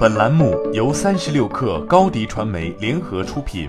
[0.00, 3.68] 本栏目由三十六氪高低传媒联合出品。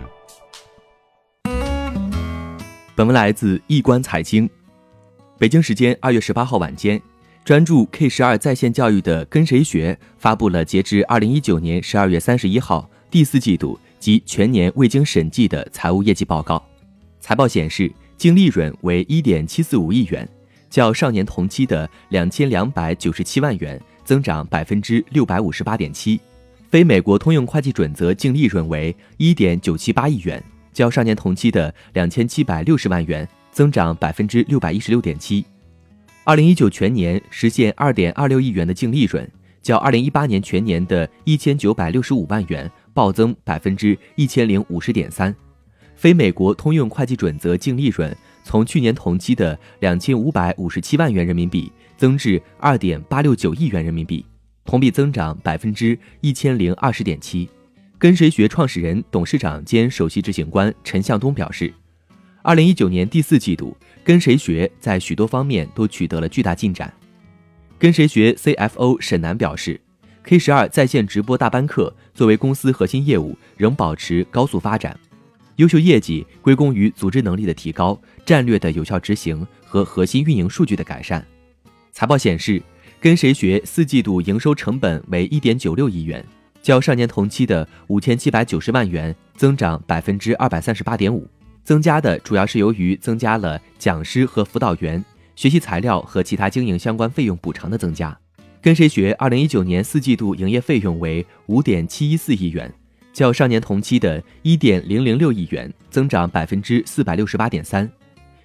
[2.95, 4.49] 本文来自易观财经。
[5.37, 7.01] 北京时间二月十八号晚间，
[7.43, 16.65] 专注 K 十二在线教育的跟谁学发布了截至二零一九年十二月三十一号第四季度及全年未经审计的财务业绩报告。
[17.19, 20.25] 财报显示，净利润为一点七四五亿元，
[20.69, 23.77] 较上年同期的两千两百九十七万元。
[24.03, 26.19] 增长百分之六百五十八点七，
[26.69, 30.43] 非美国通用会计准则净利润为一点九七八亿元，
[30.73, 35.45] 较上年同期的两千七百六十万元增长百分之六百一十六点七。
[36.23, 39.27] 二零一九全年实现二点二六亿元的净利润，
[39.61, 45.35] 较二零一八年全年的一千九百六十五万元暴增百分之一千零五十点三。
[45.95, 51.71] 非美国通用会计准则净利润从去年同期的两千五百五十七万元人民币。
[52.01, 54.25] 增至二点八六九亿元人民币，
[54.65, 57.47] 同比增长百分之一千零二十点七。
[57.99, 61.71] 跟谁学创始人、董事长兼首席执行官陈向东表示，
[62.41, 66.91] 二零一九年第四季度，跟谁学在许多方面都取得了巨大进展。
[67.77, 69.79] 跟谁学 CFO 沈楠表示
[70.23, 74.99] ，K 十二在线直播大班课作为公司核心业务，仍保持高速发展，
[75.57, 81.23] 优秀业绩归功于组织能力的提高、战略的有效执行和核心运营数据的改善。
[81.91, 82.61] 财报显示，
[82.99, 86.25] 跟谁学四季度营收成本为一点九六亿元，
[86.61, 91.27] 较上年同期的五千七百九十万元增长百分之二百三十八点五。
[91.63, 95.03] 增加的主要是由于增加了讲师和辅导员、
[95.35, 98.17] 学习材料和其他经营相关费用补偿的增加。
[98.61, 102.73] 跟谁学二零一九年四季度营业费用为五点七一四亿元，
[103.11, 107.87] 较上年同期的一点零零六亿元增长百分之四百六十八点三，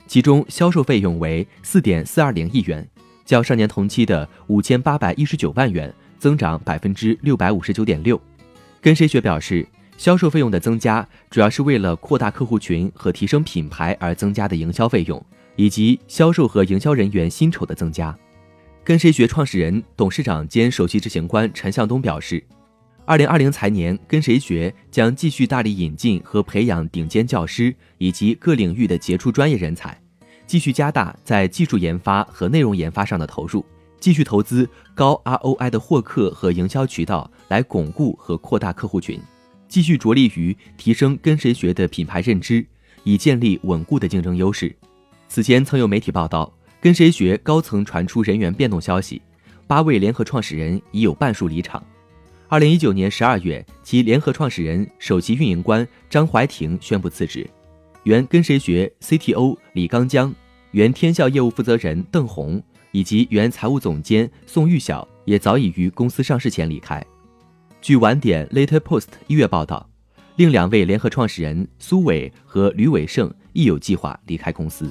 [0.07, 2.87] 其中销售费用为四点四二零亿元。
[3.27, 8.19] 较上年同期的五千八百一十九万元增长百分之六百五十九点六。
[8.81, 9.67] 跟谁学表示，
[9.99, 15.23] 销售费用的增加主要是为了扩大客户群和提升品牌而增加的营销费用，
[15.57, 18.17] 以及销售和营销人员薪酬的增加。
[18.85, 22.41] 跟谁学创始人、董事长兼首席执行官陈向东表示，
[23.05, 30.01] 二零二零财年，跟谁学将继续大力引进和培养顶尖教师以及各领域的杰出专业人才。
[30.47, 33.65] 继续加大在技术研发和内容研发上的投入，
[33.99, 39.21] 继续投资高 ROI 的获客和营销渠道来巩固和扩大客户群，
[39.69, 42.65] 继续着力于提升跟谁学的品牌认知，
[43.03, 44.75] 以建立稳固的竞争优势。
[45.29, 49.21] 此前曾有媒体报道，跟谁学高层传出人员变动消息，
[49.67, 51.83] 八位联合创始人已有半数离场。
[52.49, 57.45] 二零一九年十二月，其联合创始人、首席运营官张怀廷宣布辞职。
[58.07, 60.33] 原跟谁学 CTO 李刚江、
[60.71, 62.63] 原天笑业务负责人邓红
[62.93, 67.05] 以及原财务总监宋玉晓也早已于公司上市前离开。
[67.81, 69.91] 据晚点 Later Post 一月报道，
[70.37, 74.89] 另两位联合创始人苏伟和吕伟胜亦有计划离开公司。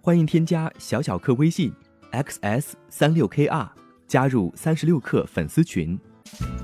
[0.00, 1.72] 欢迎添加小小客微信
[2.10, 3.68] xs 三六 kr
[4.08, 5.96] 加入三十六氪粉丝群。